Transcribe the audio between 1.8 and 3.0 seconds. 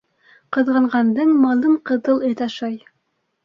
ҡыҙыл эт ашай.